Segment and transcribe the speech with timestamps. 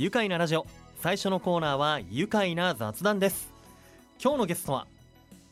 [0.00, 0.66] 愉快なラジオ。
[1.02, 3.52] 最初のコーナーは愉快な雑談です。
[4.18, 4.86] 今日のゲストは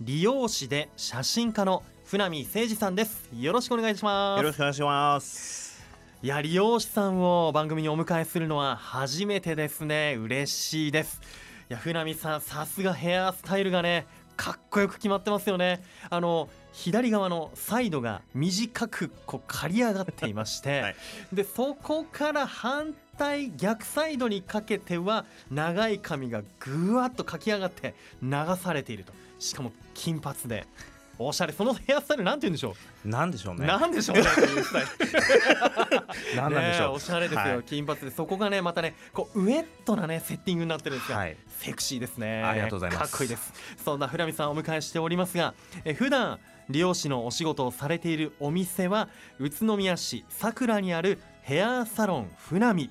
[0.00, 3.28] 理容師で写真家の船見誠二さんです。
[3.38, 4.38] よろしくお願いします。
[4.38, 5.84] よろしくお願いします。
[6.22, 10.16] いや理容師さんを番組にお迎えするのは初めてですね。
[10.18, 11.20] 嬉しいです。
[11.68, 14.06] いや船見さんさすがヘアスタイルがね
[14.38, 15.82] かっこよく決まってますよね。
[16.08, 20.96] あの左側のサイドが短くこう刈り上がっていまして、 はい。
[21.34, 29.12] でそこから反対逆サイドにかけては長い髪がぐわっとかき上がって流されていると。
[29.38, 30.66] しかも金髪で。
[31.20, 31.52] おしゃれ。
[31.52, 33.08] そのヘアスタイルなんて言うんでしょう。
[33.08, 33.66] なんでしょうね。
[33.66, 34.22] なんでしょうね。
[36.36, 37.62] なんなんでしょう、おしゃれですよ、はい。
[37.64, 38.12] 金髪で。
[38.12, 41.36] そこがねまたねこうウエットなねセッティングになってるんですが、はい。
[41.58, 42.44] セクシーですね。
[42.44, 43.10] ありがとうございます。
[43.10, 43.52] かっこいいです。
[43.84, 45.54] そんな船見さんをお迎えしておりますが
[45.84, 52.90] え普段理容師のお仕事をされているお店は宇都宮市さくらにあるヘアサロン船見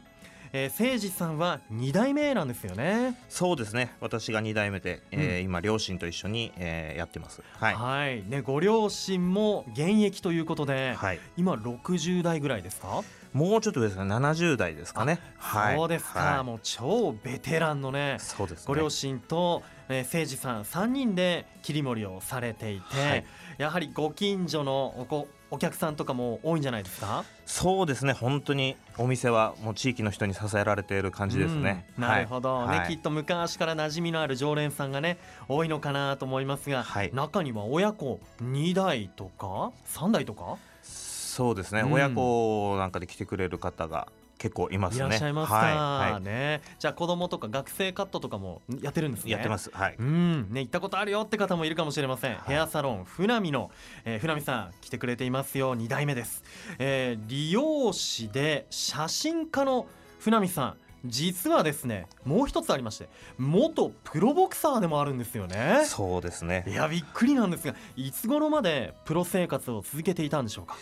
[0.60, 3.16] えー、誠司さんは2代目なんですよね。
[3.30, 3.94] そうですね。
[4.02, 5.44] 私が2代目で、えーうん。
[5.44, 7.44] 今両親と一緒に、えーやってます。
[7.60, 7.76] はい。
[7.76, 8.24] はい。
[8.28, 11.20] ねご両親も現役ということで、はい。
[11.38, 13.04] 今60代ぐらいですか？
[13.34, 14.02] もうちょっとですね。
[14.02, 15.20] 70代ですかね。
[15.38, 15.76] はい。
[15.76, 16.44] そうですか、はい。
[16.44, 18.66] もう超ベテランのねそうですね。
[18.66, 23.26] ご両親と、えー、誠司さん3人で切り盛りをされていて、はい
[23.58, 27.24] やはりご近所のおこお客さんとかも多いんじゃないですか？
[27.46, 28.14] そうですね。
[28.14, 32.04] 本当にお店はもう地域の人に支えられている感じですね、うん。
[32.04, 32.88] なるほど、ね、はい。
[32.90, 37.12] きっと昔から馴染みのある常連さんがね多いのかなと思いますが、はい。
[37.14, 40.58] 中には親子2代とか3代とか？
[40.84, 41.94] そうですね、うん。
[41.94, 45.06] 親子なんかで来てくれる方が結構いますね。
[45.06, 46.22] いらっしゃいますか、はいはい。
[46.22, 46.62] ね。
[46.80, 49.32] じゃあ子供とか学生カットとかもやってるんですね。
[49.32, 49.70] やってます。
[49.74, 49.96] はい。
[49.98, 50.48] うん。
[50.52, 52.38] ね行ったことあるよって方もいるかもしれません、い。
[52.46, 53.72] ヘアサロン船見の、
[54.06, 55.76] えー、船見さん来てくれていますよ。
[55.76, 56.44] 2代目です、
[56.80, 59.88] えー、理容師で写真家の
[60.20, 60.78] 船見さん。
[61.06, 65.84] 実はですねもう一つありまして元プロボクサーでもあるんですよね。
[65.86, 66.66] そうですね。
[66.68, 70.76] いやびっくりなんですがいつ頃までプロ生活を続けていたんでしょうか？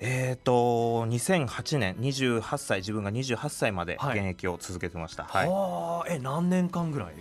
[0.00, 4.18] えー、と2008年28歳自分が28歳まではい。
[4.18, 5.48] 現役を続けてました、はい。
[5.48, 7.14] はあえ何年間ぐらい？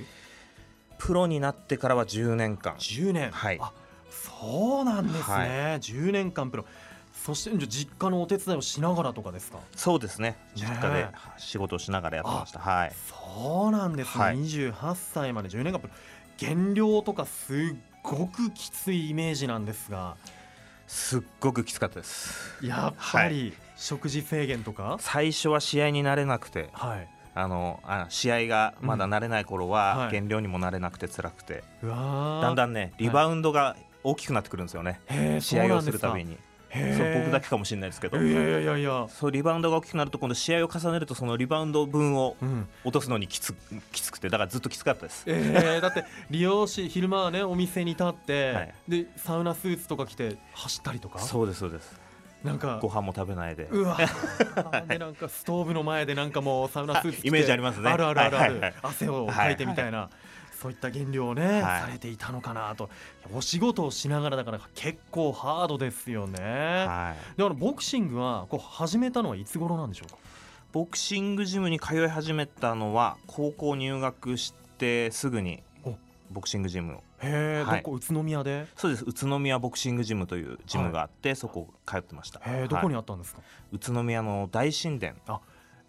[0.98, 2.76] プロになってからは10年間。
[2.76, 3.32] 10年。
[3.32, 3.60] はい。
[3.62, 3.72] あ
[4.10, 5.50] そうなんですね、はい。
[5.80, 6.66] 10年間プロ。
[7.14, 9.60] そしてじゃあ実家のお手伝いをしながらとかですか？
[9.76, 10.38] そうですね。
[10.56, 12.60] 実家でね仕事をしながらやってました。
[12.60, 12.92] はい。
[13.10, 14.38] そうなんですね、はい。
[14.38, 15.94] 28歳まで10年間プロ。
[16.38, 17.58] 減量とかすっ
[18.02, 20.18] ごくきついイメージなんですが
[20.94, 22.64] すっごくきつかったです。
[22.64, 24.98] やっぱり食事制限とか？
[25.00, 29.72] 最初は試合になれなくてはい、あのあ試合がまだ慣れない頃うん。
[29.72, 30.12] ははい。
[30.12, 35.02] 減量にもなれなくて辛くて、うわだんだんんねリバウンドが大きくなってくるんですよね。
[35.42, 36.38] 試合をするたびにに
[36.74, 38.18] そう僕だけかもしれないですけど。
[38.18, 42.68] いやいやいやいや、そうリバウンドが大きくなると今度試合を重ねるとそのリバウンド分をうん。
[42.84, 43.54] 落とすのにきつ
[43.92, 45.24] きつくてだからずっときつかったです。
[45.28, 48.74] えー、だって利用し昼間はねお店に立って、はい。
[48.88, 51.20] でサウナスーツとか着て走ったりとか？
[51.20, 52.02] そうですそうです。
[52.44, 53.70] なんかご飯も食べないで。
[53.72, 53.98] うわ。
[54.90, 57.90] でなんかストーブの前でなんかもうサウナスーツ着てイメージありますね。
[57.90, 60.10] あるあるあるある、はいはいはい汗をかいてみたいな、
[60.64, 61.82] そういった減量をね、はい。
[61.82, 62.90] されていたのかなと。
[63.34, 66.40] お仕事をしながらだから結構ハードですよね、
[66.88, 67.38] はい。
[67.38, 70.18] だからボクシングはこう始めたのはいつ頃なんでしょうか？
[70.72, 75.98] ボクシングジムに通い始めたのは高校入学してすぐにお。
[76.32, 76.96] ボクシングジムを。
[77.22, 77.84] へえ、はい。
[77.84, 77.96] どこ？
[77.98, 78.66] 宇都宮で？
[78.78, 79.04] そうです。
[79.06, 82.40] 宇都宮ボクシングジムというジムがあって、そこ通ってました。
[82.40, 83.42] へえどこにはいあったんですか、
[83.74, 85.16] 宇都宮の大神殿。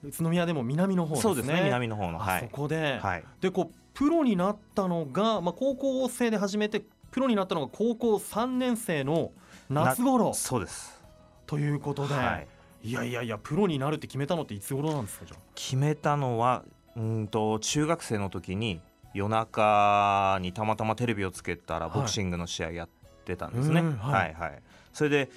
[0.03, 1.33] 宇都宮でも南の方ですね。
[1.33, 9.31] そうですね南の方のあそはい、こで、はい、でこうプロになったのが、まあ、高校生で始めてプロになったのが高校3年生の
[9.71, 10.35] 夏頃。
[10.35, 11.01] そうです、
[11.47, 12.43] ということで、は
[12.83, 16.65] い、い、やいやいやプロになるって決めたのっていつ頃なんですかじゃ決めたのは
[16.97, 18.81] うんと中学生の時に
[19.15, 21.99] 夜中にたまたまテレビをつけたらはい。
[21.99, 22.89] ボクシングの試合やっ
[23.25, 24.13] てたんですね、うんはい。
[24.13, 24.63] はいはい。
[24.93, 25.31] それで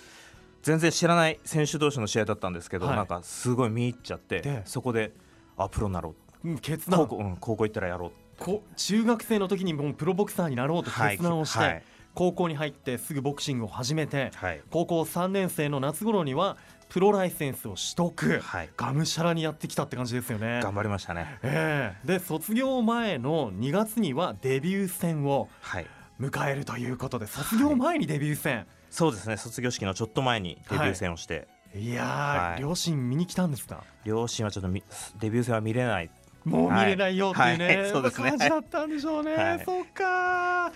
[0.64, 2.96] 全然知らない選手同士の試合だったんですけど、はい。
[2.96, 4.64] なんかすごい見入っちゃってで？
[4.66, 5.14] そこで
[5.56, 6.50] あプロになろう。
[6.50, 7.02] うん決断。
[7.02, 11.84] 高校,、うん、高校行ったらやろうこ中学生の時にもうプロボクサーになろうと決断をして、はい。
[12.14, 14.62] 高校に入ってすぐボクシングを始めてはい。
[14.72, 16.58] 高校3年生の夏頃には
[16.90, 18.70] プロライセンスを取得はい。
[18.76, 20.62] がむしゃらにやってきたって感じですよね。
[20.64, 21.38] 頑張りましたね。
[21.44, 22.08] ええ。
[22.08, 25.88] で卒業前の2月にはデビュー戦をはい。
[26.20, 29.38] 迎えるということで卒業前にデビュー戦、そうですね。
[29.38, 32.62] 卒業式のちょっと前にデビュー戦をして、い、やー、はい。
[32.62, 33.84] 両親見に来たんですか？
[34.04, 34.82] 両親はちょっとみ
[35.20, 36.10] デビュー戦は見れない
[36.48, 37.82] もう見れないよっていうね、はい。
[37.82, 37.92] はい。
[37.92, 38.30] そうですね。
[38.30, 39.64] 感じだったんでしょうね、はい。
[39.66, 40.72] そっか。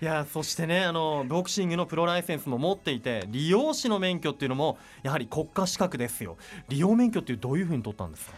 [0.00, 6.38] いやそしてねあのボクシングのプロライセンスも持っていて理容師の免許っていうのもやはり国家資格ですよ。
[6.68, 8.34] 理容免許っていうどういうふうに取ったんですか？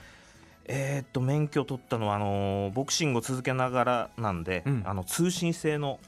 [0.64, 4.82] えーっと免許取ったのはあのボクシングを続けながらなんで、うん。
[4.84, 6.00] あの通信制の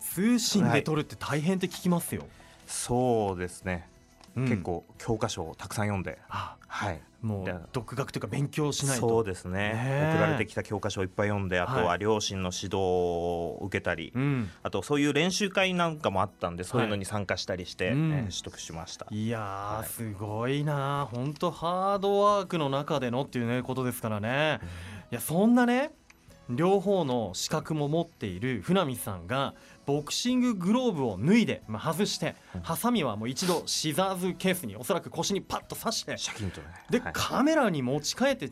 [0.00, 2.26] 通信で取るって大変って聞きますよ、
[2.66, 3.86] そうですね、
[4.36, 4.44] うん。
[4.48, 6.18] 結構教科書をたくさん読んで。
[6.28, 9.08] あはいもうで独学というか勉強しないと。
[9.08, 10.12] そうですね。
[10.14, 14.50] 送られてきた教科書をいっぱい読んであとはは両親の指導を受けたり、うん。
[14.62, 18.12] あとそういう練習会なんかもあったんでそういうのに参加したりして、うん。
[18.12, 19.06] えー取得しました。
[19.10, 19.88] いやー、はい。
[19.88, 24.60] すごいな本当ハードワークの中でのっていうねことですからね。
[25.10, 25.92] いやそんなね
[26.48, 29.54] 両方の資格も持っている船見さんが
[29.86, 32.60] ボクシンググローブを脱いで、まあ、外してうん。
[32.62, 36.16] ハサミはもう一度シザーズケースにおそらく腰にパッと刺して
[36.90, 37.12] で、はい。
[37.14, 38.50] カメラに持ち帰って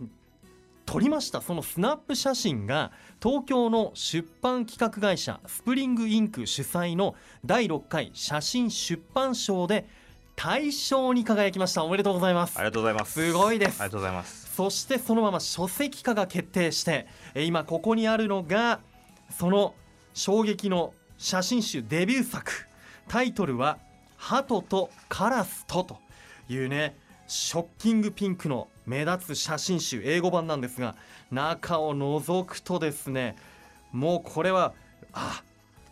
[0.87, 2.93] 撮りましたそのスナップ写真が
[3.23, 7.15] 東京の出版企画会社スプリングインク主催の
[7.45, 9.89] 第6回写真出版賞で
[10.37, 11.85] 大賞に輝きました。
[11.85, 12.59] おめでとうございます。
[12.59, 13.13] ありがとうございます。
[13.13, 13.81] すごいです。
[13.81, 14.53] ありがとうございます。
[14.55, 18.81] そしてそのまま書籍化が決定してえー今ここにあるのが
[19.31, 19.75] その
[20.13, 22.53] 衝撃の写真集デビュー作。
[23.09, 23.79] タイトルは
[24.17, 25.99] 「鳩とカラスと」と
[26.49, 26.97] いうね
[27.27, 30.97] ショッキングピンクの目立つ写真集英語版なんですが
[31.31, 33.37] 中を覗くとですね
[33.93, 34.73] もうこれは
[35.13, 35.43] あ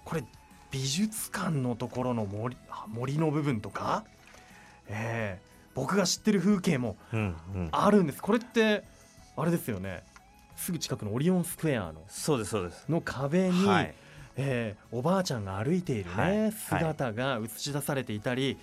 [0.04, 0.24] これ
[0.70, 4.04] 美術館のところの森あ森の部分とか、
[4.88, 6.98] えー僕が知ってる風景も
[7.70, 8.20] あるんです。
[8.20, 8.84] これって
[9.38, 10.04] あれですよね。
[10.54, 12.84] すぐ近くのオリオンスクエアのそうですそうです。
[12.90, 13.94] の壁に、はい
[14.36, 16.52] えーおばあちゃんが歩いているね、はい。
[16.52, 18.56] 姿が映し出されていたり、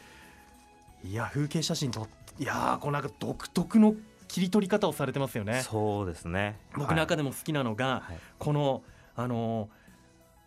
[1.04, 2.07] い、や風景写真と
[2.39, 3.95] いやーこうなんか独特の
[4.27, 5.62] 切り取り方をされてますよね。
[5.62, 6.60] そうですね。
[6.75, 8.18] 僕はい中でも好きなのが、はい。
[8.38, 8.83] この
[9.16, 9.69] あのー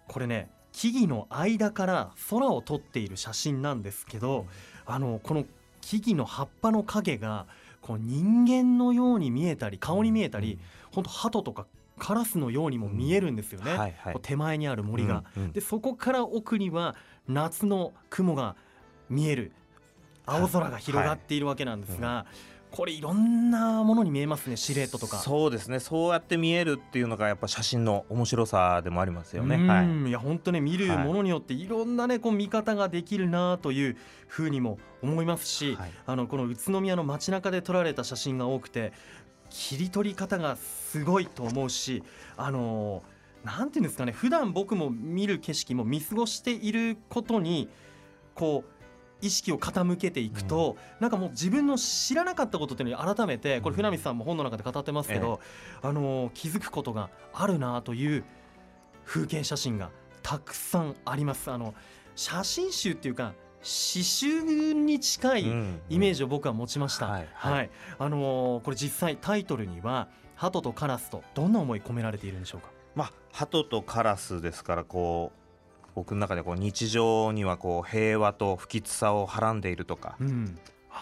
[0.08, 4.46] これね木々の間から空を撮っている写真なんですけど、
[4.86, 5.44] あのこの
[5.80, 7.46] 木々の葉っぱの影が
[7.80, 10.58] こう人間のように見えたり顔に見えたり、
[10.92, 11.66] 本当鳩とか
[12.02, 14.12] カラスのようにも見えるんですよね、はいはい。
[14.14, 15.22] こう手前にある森が。
[15.36, 15.52] うんうん。
[15.52, 16.96] でそこから奥には
[17.28, 18.56] 夏の雲が
[19.08, 19.52] 見える。
[20.26, 22.26] 青空が広がっているわけなんですが、
[22.72, 24.56] これいろんなものに見えますね。
[24.56, 25.18] シルエットとか。
[25.18, 25.78] そうですね。
[25.78, 29.54] そうやって見えるっていうのがやっぱ写真の面白さでもありますよね。
[29.54, 29.66] うん。
[29.68, 30.08] はい。
[30.08, 33.96] いや本当ね見るものによっていろんなねこう見方ができるなという
[34.26, 35.92] ふうにも思いますし、はい。
[36.06, 38.92] あのこの宇都宮の街中で撮られた写真が多くて
[39.52, 42.02] 切り取り方がすごいと思うし
[42.36, 43.02] あの
[43.44, 47.68] なんていうんですかね普段僕も見る景色も見過ごしていることに
[48.34, 48.72] こう
[49.20, 55.38] 意識を傾けていくと、なんかもう自分の知らなかったことっていうのに改めてこれ船見さんも本の中で語ってますけど、
[55.80, 58.24] あの気づくことがあるなという
[59.04, 59.90] 風景写真が
[60.24, 61.52] たくさんあります。
[61.52, 61.72] あの
[62.16, 64.42] 写真集っていうか詩集
[64.74, 65.42] に近い
[65.88, 67.06] イメージジを僕は持ちました。
[67.06, 67.70] はいはい、はい。
[67.98, 72.70] あのーこれ実際タイトルには鳩とカラスとどんな思い込められているんでしょうか？
[72.94, 80.58] まあ鳩とカラスですからこう僕の中でこう日常にはこう平和と不吉さをはらんでいるとかうん、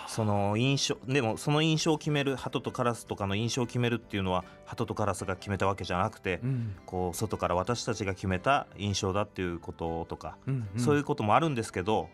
[0.06, 12.08] その印象でもその印象を決める鳩とカラスとかの印象を決めるっていうのは鳩とカラスが決めたわけじゃなくてうん、こう外から私たちが決めた印象だっていうこととかうん、そういうこともあるんですけど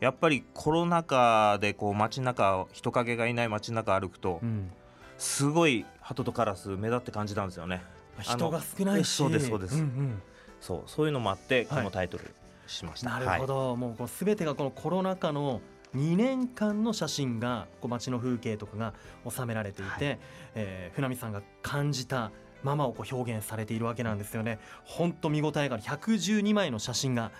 [0.00, 4.70] やっぱりコロナ禍でこう街中人影がいない街中歩くとうん、
[5.18, 7.82] すごい鳩とカラス目立って感じたんですよね。
[8.20, 9.76] 人が少ないし、そうですそうです。
[9.76, 10.22] んん。
[10.60, 12.24] そうそういうのもあってはいこのタイトル
[12.66, 13.10] しました。
[13.10, 15.60] なるほど、もうこう全てがこのコロナ禍の
[15.94, 18.94] 2年間の写真がこう街の風景とかが
[19.28, 20.16] 収められていて、は
[20.54, 22.30] えー船見さんが感じた
[22.62, 24.58] ままをこう表現されているわけなんですよね。
[24.84, 25.82] 本当見応えがある。
[25.82, 27.30] 112枚の写真が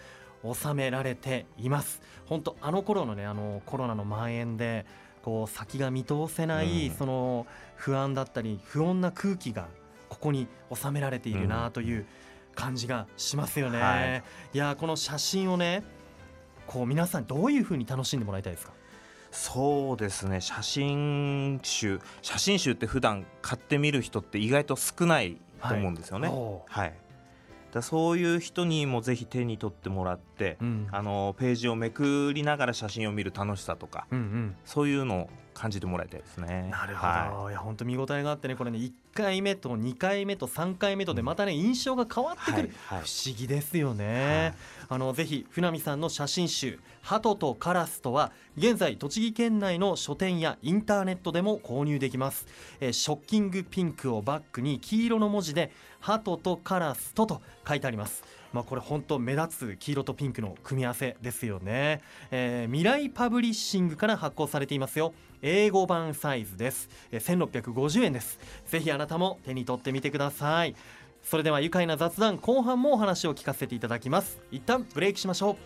[0.54, 2.02] 収められています。
[2.26, 4.84] 本当あの頃のねあのコロナの蔓延で
[5.22, 6.94] こう先が見通せない、うん。
[6.94, 9.68] その不安だったり不穏な空気が
[10.08, 12.06] ここに収められているなという
[12.54, 13.80] 感じがしますよね。
[13.80, 14.22] はい。
[14.54, 15.82] いやーこの写真をね
[16.66, 18.72] こう皆さんどういう風に楽しんでもらいたいですか？
[19.30, 20.40] そうですね。
[20.40, 22.00] 写真集。
[22.22, 25.36] 写真集って普段買ってみる人って意外と少ない
[25.68, 26.28] と思うんですよね。
[26.28, 26.94] おーはい、
[27.76, 30.88] だそういう人にもぜひ手に取ってもらって、うん。
[30.90, 34.56] あのページをめくりながら写真を見る楽しさとかうんうん。
[34.64, 36.68] そういうのを感じてもらいたいですね。
[36.70, 37.54] なるほど、、はい。
[37.54, 43.08] や本当見応えがあってねこれね1回目と2回目と3回目とでまたね印象が変わってくる、はいはい。
[43.08, 44.54] 不思議ですよね、
[44.88, 52.46] あのぜひ船見さんの写真集「鳩とカラス」とは現在栃木県内の書店やインターネットでも購入できます、
[52.80, 58.25] えーショッキングピンクをバックに黄色の文字で「鳩とカラスと」と書いてあります。
[58.52, 65.12] まあ、これ本当目立つ黄色とピンクの組み合わせですよね、えー未来パブリッシングから発行されていますよ
[65.43, 68.38] 英語版サイズです、えー1650円です。
[68.66, 70.75] ぜひあなたも手に取ってみてください。
[71.23, 74.40] それでは愉快な雑談後半もお話を聞かせていただきます。
[74.50, 75.57] 一旦ブレイクしましょう。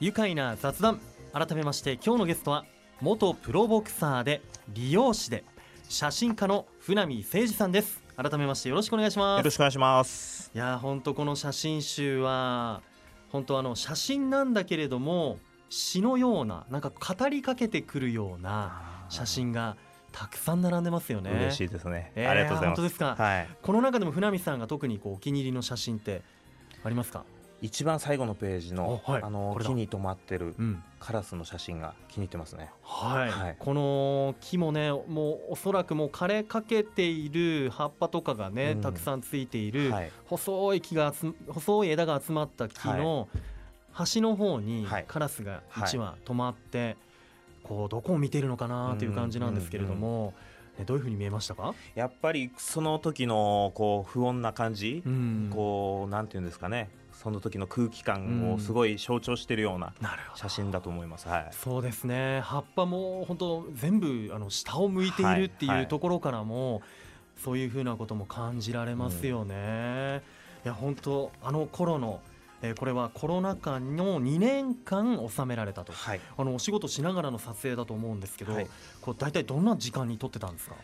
[0.00, 1.00] 愉快な雑談。
[1.32, 2.64] 改めまして今日のゲストは
[3.00, 5.44] 元プロボクサーで理容師で
[5.88, 8.02] 写真家の船見誠二さんです。
[8.16, 9.38] 改めましてよろしくお願いします。
[9.38, 10.50] よろしくお願いします。
[10.54, 12.82] いやー本当この写真集は
[13.30, 19.76] 本当あの写真なんだけれども詩のようななんか語りかけてくるような写真が
[20.12, 21.30] たくさん並んでますよね。
[21.30, 22.80] 嬉しいですね、えーありがとうございます。
[22.80, 23.14] 本当ですか。
[23.16, 23.48] はい。
[23.62, 26.22] この中でも船見さんが特にこうお気に入りの写真って
[26.84, 27.24] ありますか？
[27.62, 29.22] 一番最後のページの、おはい。
[29.22, 30.82] あの木に止まってるうん。
[30.98, 32.70] カラスの写真が気に入ってますね。
[32.82, 33.56] はい、はい。
[33.58, 38.80] この木もねもうおそらくもう枯れかけている葉っぱとかがね、うん。
[38.80, 40.12] たくさんついている、はい。
[40.26, 43.28] 細い木が集細い枝が集まった木の
[43.92, 45.04] 端の方にはい。
[45.06, 46.96] カラスが1羽止まって、
[47.62, 50.49] こうどこを見ているのかなという感じなんですけれども、ね
[50.84, 55.50] どういうふうに見えましたか、やっぱりその時のこう不穏な感じ、うん。
[55.50, 56.90] こうなんていうんですかね。
[57.12, 59.92] その時の空気感をすごい象徴しているような
[60.36, 61.48] 写真だと思います、はい。
[61.50, 62.40] そうですね。
[62.40, 66.80] 葉っぱも本当全部あの下を向いているってはいいうところからも、
[67.36, 70.22] そういうふうなことも感じられますよね。
[70.64, 72.22] いや本当あの頃の、
[72.62, 75.92] えーこれはコロナ禍の2年間収められたと。
[75.92, 76.20] はい。
[76.36, 78.66] あのお仕事しながらの撮影だと思うんですけど、はい。
[79.00, 80.76] こう大体どんな時間に撮ってたんですか？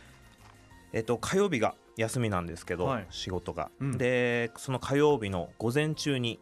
[0.92, 3.06] えっと、火曜日が休みなんですけど、はい。
[3.10, 3.98] 仕事が、うん。
[3.98, 6.38] でその火曜日の午前中に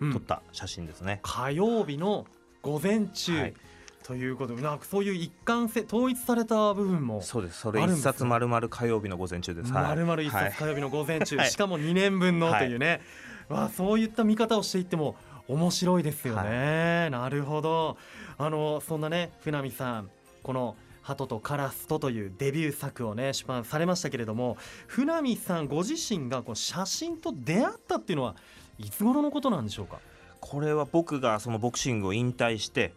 [0.00, 0.12] うん。
[0.12, 2.26] 撮った写真ですね、火曜日の
[2.62, 3.54] 午前中、はい。
[4.02, 7.60] ということでなんかそういう一貫性統一された部分もそうです。
[7.60, 9.72] それ一冊丸々火曜日の午前中です。
[9.72, 10.50] まるまる一はい。
[10.50, 11.50] 冊火曜日の午前中、 はい。
[11.50, 13.00] しかも2年分のというね、
[13.48, 15.16] わあそういった見方をしていっても
[15.48, 17.98] 面白いですよね、なるほど。
[18.38, 20.10] あのそんなね船見さん
[20.42, 28.36] この「鳩とカラスと」というデビュー作をね出版されましたけれども船見さんご自身がこう写真と出会ったっていうのは
[28.78, 30.00] いつ頃のことなんでしょうか？
[30.40, 32.94] これは僕がそのボクシングを引退して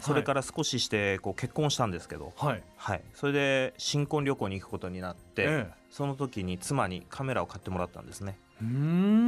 [0.00, 8.36] それから少ししてこう結婚したんですけど、はい、はい、それで新婚旅行に行くことになって、えその時に妻にカメラを買ってもらったんですね、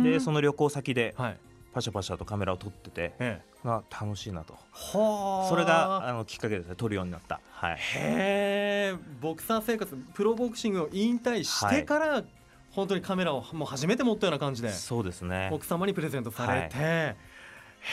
[0.03, 1.37] でその旅行先ではい。
[1.77, 3.67] パシャパシャとカメラを撮っててええ。
[3.67, 4.55] が楽しいなと。
[4.73, 5.49] はあ。
[5.51, 7.39] それがあのきっかけですね撮るようになった。
[7.51, 7.77] はい。
[7.77, 12.25] へえボクサー生活プロボクシングを引退してから、
[12.71, 15.51] 本当にカメラをもう初めて持ったような感じでそうですね。
[15.53, 17.15] 奥様にプレゼントされて、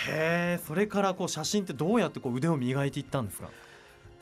[0.07, 3.49] へえそれからこう写真ってどうやってこう腕を磨いていったんですか？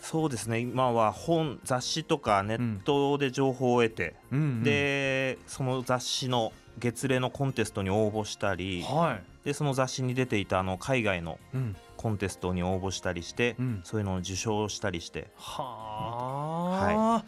[0.01, 0.60] そうですね。
[0.60, 4.63] 今は本雑誌とかネットで情報を得て、うんうん。
[4.63, 13.82] でその雑誌の月例のコンテストに応募したりはい、でその雑誌に出ていたあの海外のうん、コンテストに応募したりして、うん。
[13.84, 15.28] そういうのを受賞したりして。
[15.36, 17.25] はあ、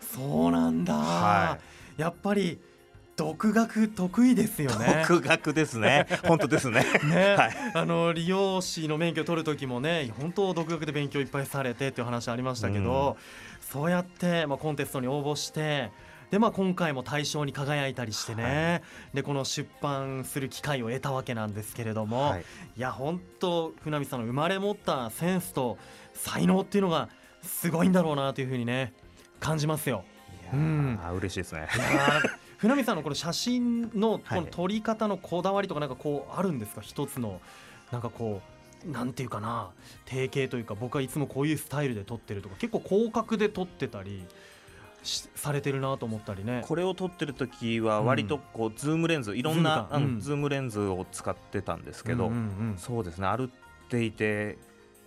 [0.00, 1.58] そうなんだ、は
[1.96, 2.58] やっぱり
[3.16, 5.04] 独学得意ですよね。
[5.08, 6.06] 独学ですね。
[6.28, 6.84] 本当ですね。
[7.04, 7.52] ね、はい。
[7.72, 13.16] あの理容師の免許取る時もね本当独学で勉強いっぱいされてっていう話ありましたけど、
[13.60, 15.90] そうやって、まあ、コンテストに応募して
[16.30, 18.82] で、まあ、今回も大賞に輝いたりしてね、
[19.14, 22.44] でこの出版する機会を得たわけなんですけれども、はい。
[22.76, 25.78] い、や本当船見さんの生まれ持ったセンスと
[26.12, 27.08] 才能っていうのが
[27.42, 28.92] すごいんだろうなというふうにね
[29.40, 30.04] 感じますよ。
[30.42, 30.98] いやーうん。
[31.16, 31.66] 嬉しいですね
[32.58, 36.80] 船見さんのこの写真のこのはい撮り方のこだわりとかなんかこうあるんですか？
[36.80, 37.40] 一つの
[37.92, 38.40] なんかこ
[38.86, 39.70] うなんていうかな
[40.04, 44.22] 定型というか僕はいつもこういうスタイルで撮ってるとか結構広角で撮ってたり
[45.02, 46.62] しされてるなと思ったりね。
[46.66, 50.04] これを撮ってる時は割とこうズームレンズいろんなズームかうん。
[50.04, 52.40] うんズームレンズを使ってたんですけど、うんうんう
[52.74, 52.78] ん。
[52.78, 53.28] そうですね。
[53.28, 53.48] 歩っ
[53.88, 54.58] ていて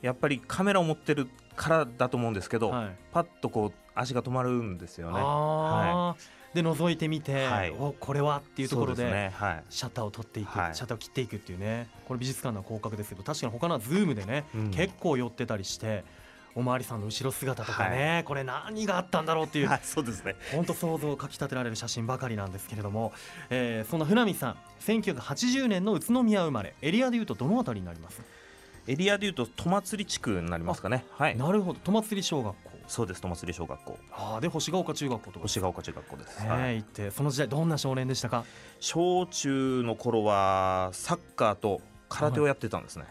[0.01, 2.95] やっぱりカメラを持ってるからだと思うんですけど、はい。
[3.11, 5.19] パッとこう足が止まるんですよね。
[5.21, 6.39] あー。
[6.53, 7.71] で覗いてみて、はい。
[7.71, 9.31] おこれはっていうところですね。
[9.35, 9.63] はい。
[9.69, 10.75] シャッターを取っていく、はい。
[10.75, 11.89] シャッターを切っていくっていうね。
[12.07, 14.71] これ美術館の広角ですけど確かに他のはズームでね、うん。
[14.71, 16.03] 結構寄ってたりして
[16.55, 20.35] おまわりさんの後ろ姿とかね、これ何があったんだろうっていうはい そうですね。
[20.51, 23.13] 本当想像をかきたてられる写真ばかりなんですけれども、
[23.49, 28.21] えーそんな船見さん1980年の宇都宮生まれエリアでいうとどのあたりになります、
[28.89, 31.05] エリアでいうと戸祭地区になりますかね。
[31.11, 31.37] はい。
[31.37, 31.79] なるほど。
[31.79, 32.71] 戸祭小学校。
[32.87, 33.99] そうです戸祭小学校。
[34.11, 36.77] あーで星ヶ丘中学校とか星ヶ丘中学校です、ねはい。
[36.77, 38.45] 行ってその時代どんな少年でしたか？
[38.79, 43.05] 小中の頃はサッカーと空手をやってたんですね、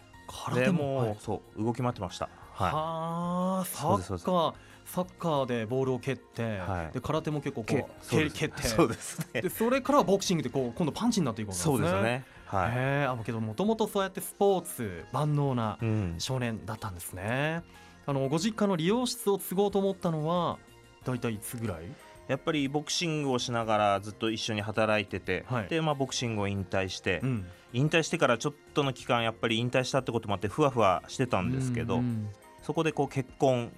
[0.46, 1.16] 空手でもはい。
[1.20, 2.28] そう動き回ってました。
[2.54, 2.72] はい。
[2.72, 4.12] はあサそうです。
[4.14, 4.54] ッカー
[4.84, 6.92] サッカーでボールを蹴って、はい。
[6.92, 8.62] で空手も結構こけう蹴蹴って。
[8.64, 9.42] そうですね。
[9.42, 11.76] でそれからボクシングでこう今度パンチになっていくわけですね。
[11.76, 17.62] そうですよねはい、へえあけどもともとそうやってスポーツ万能なうん、少年だったんですね。
[18.06, 20.58] あのご実家の理容室を継ごうと思ったのは
[21.04, 21.84] 大体いつぐらい？
[22.26, 25.68] やっぱりボクシングをしながらずっと一緒に働いてて、はい。
[25.68, 32.28] でまあ、ボクシングを引退して、うん、引退してからちょっとの期間やっぱり引退したってこともあってふわふわしてたんですけど、うんうん
[32.60, 33.72] そこでこう結婚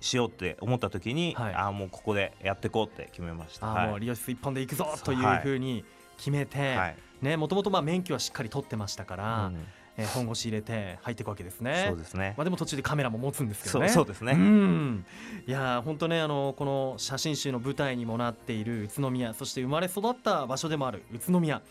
[0.00, 1.54] しようって思った時に、はい。
[1.54, 3.70] ああもうここでやっていこうって決めました。
[3.70, 3.88] あーはい。
[3.90, 5.38] もう理容室一本で行くぞというはい。
[5.40, 5.84] ふうに
[6.18, 9.66] 決めて、はいねもともとまあ免許はしっかり取ってましたから、うん。
[9.96, 11.84] えー本腰入れて入っていくわけですね。
[11.86, 12.34] そうですね。
[12.36, 13.88] まあでも途中でカメラも持つんですけどね。
[13.88, 15.06] そうですね、うん、
[15.46, 21.64] いやー本当ねあのこの写真集の舞台にもなっている宇都宮そして生まれ育った場所でもある宇都宮好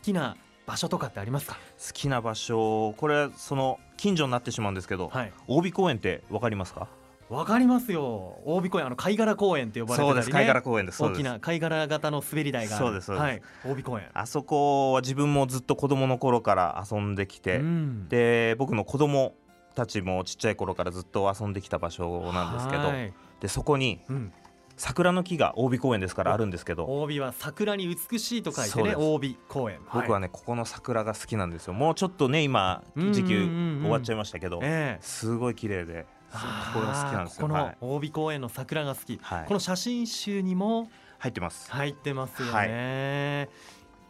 [0.00, 1.54] きな場所とかってありますか？
[1.54, 5.32] 好きな場所これはその近所になってしまうんですけど、はい。
[5.48, 6.86] 大尾公園ってわかりますか？
[7.28, 8.38] わかりますよ。
[8.44, 10.30] 大尾公園あの貝殻公園って呼ばれてたり、ね、そうです。
[10.30, 11.02] 貝殻公園です。
[11.02, 12.78] 大きな貝殻型の滑り台が。
[12.78, 13.06] そうです。
[13.06, 13.22] そうです。
[13.22, 13.42] はい。
[13.64, 14.06] 大尾公園。
[14.14, 18.08] あそこは自分もずっと子供の頃から遊んできて、うん。
[18.08, 19.34] で僕の子供
[19.74, 23.12] たちもちっちゃい頃からずっと遊んできた場所なんですけどはい。
[23.40, 24.32] でそこにうん、
[24.76, 29.80] 桜の木が大尾公園ですからあるんですけど大尾は桜に美しいと書いてね大尾公園。
[29.92, 31.74] 僕はねここの桜が好きなんですよ。
[31.74, 33.80] もうちょっとね今うん時期うんうんうん。
[33.82, 35.02] 終わっちゃいましたけどええ。
[35.02, 39.44] すごい綺麗でここが好きなんですこの大尾公園の桜が好き、はい。
[39.46, 41.70] この写真集にも入ってます。
[41.70, 43.48] 入ってますよね、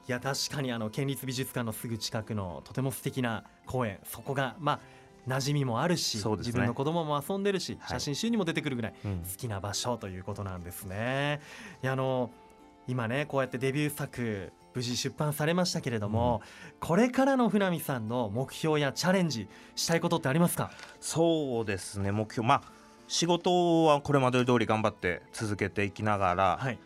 [0.08, 3.98] い、や確かにあの県立美術館のすぐ近くのとても素敵な公園。
[4.04, 4.80] そこがまあ
[5.28, 6.36] 馴染みもあるし、ね。
[6.36, 8.00] 自分の子供も遊んでるし、はい。
[8.00, 9.18] 写真集にも出てくるぐらいうん。
[9.18, 11.40] 好きな場所ということなんですね。
[11.82, 12.30] いやあの
[12.88, 16.42] 今ねこうやってデビュー作無事出版されましたけれども、
[16.80, 20.70] これからの船見さんの目標やチャレンジしたいことってありますか？
[21.00, 22.46] そうですね目標。
[22.46, 22.62] まあ
[23.08, 26.78] 仕事はこれまで通り頑張って続けていきながら、はい。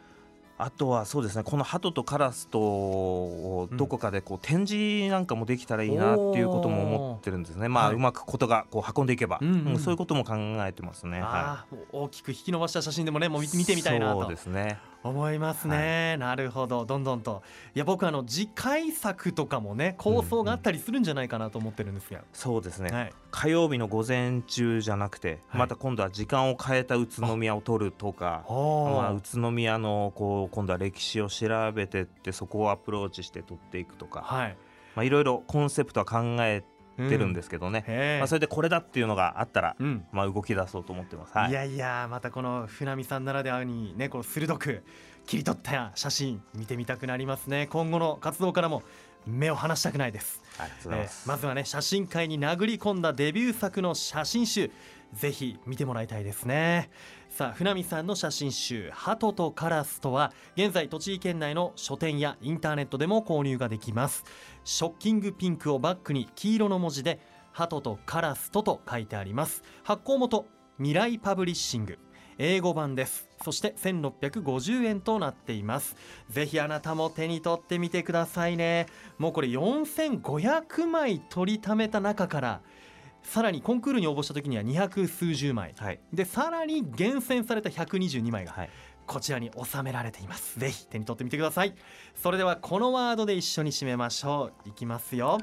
[0.57, 7.67] あとはそうですねこの鳩とカラスとをどこかでこう展示なんかもできたらいいなっていうことも思ってるんですね。
[7.69, 7.95] まあ、はい。
[7.97, 9.79] うまくことがこう運んでいけば、うんうんうん。
[9.81, 11.23] そういうことも考えてますね。
[11.23, 16.84] はあーもう大きく引き伸ばした写真でもねもう見てみたいなそうとですね思いますね、なるほど。
[16.84, 17.43] どんどんと。
[17.75, 25.58] いや僕あの次回作とかもね構想があったりするんじゃないかなと思ってるんですが、そうですね、はい、火曜日の午前中じゃなくて、はい。
[25.60, 34.56] また今度は時間を変えた宇都宮を撮るとかおまあ、宇都宮のこう今度は歴史を調べてってそこをアプローチして撮っていくとか、はい。
[34.97, 36.65] まあ、いろいろコンセプトは考え
[37.08, 38.19] てるんですけどね、へえ。
[38.19, 40.04] まあ、それでこれだっていうのがあったら、うん。
[40.13, 41.36] まあ、動き出そうと思ってます。
[41.36, 41.50] はい。
[41.50, 44.82] いやいやまたこの船見さんならではにねこの鋭く
[45.26, 47.67] 切り取った写真見てみたくなりますね。
[47.71, 48.82] 今後の活動からも
[49.26, 50.43] 目を離したくないです。
[51.26, 54.71] まずはね写真界に殴り込んだデビュー作の写真集
[55.13, 56.91] ぜひ見てもらいたいですね。
[57.30, 64.25] さあ船見さんの写真集「鳩とカラス」とは現在栃木県内の書店やインターネットでも購入ができます
[64.65, 67.21] ショッキングピンクをバックに黄色の文字で
[67.53, 69.63] 「鳩とカラスと」と書いてあります。
[69.83, 70.47] 発行元
[70.79, 71.99] 未来パブリッシング。
[72.43, 73.29] 英語版です。
[73.45, 75.95] そして1650円となっています。
[76.31, 78.87] ぜひあなたも手に取ってみてくださいね。
[79.19, 82.63] もうこれ4500枚取りためた中から
[83.23, 85.75] さらにコンクールに応募した時には200数十枚。
[85.77, 88.71] はい、でさらに厳選された122枚がはい、
[89.11, 90.61] こちらに収められています。
[90.61, 91.75] ぜひ手に取ってみてください。
[92.15, 94.69] それではこのワードで一緒に締めましょう。
[94.69, 95.39] いきますよ、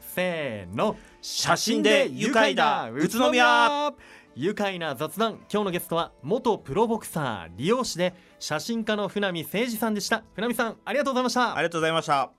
[0.00, 0.96] せーの。
[1.20, 2.88] 写真で愉快だ。
[2.90, 3.92] 宇都宮。
[4.34, 5.40] 愉快な雑談。
[5.52, 10.24] 今日のゲストは元プロボクサー理容師で写真家の船見誠二さんでした。
[10.34, 11.54] 船見さんありがとうございました。
[11.54, 12.30] ありがとうございました。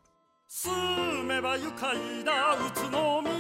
[0.48, 3.33] 住めば愉快な宇都宮